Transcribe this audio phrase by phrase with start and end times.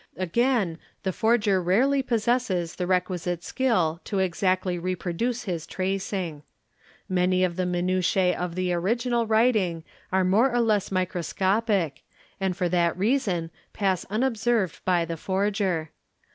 [0.17, 6.41] Again, the forger rarely possesses the requisite skill 1 exactly reproduce his tracing.
[7.07, 12.01] Many of the minutiae of the origin writing are more or less microscopic
[12.39, 15.91] and for that reason pass unobserv by the forger.